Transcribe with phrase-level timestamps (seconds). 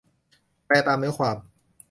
[0.65, 1.37] แปลตามเนื้อความ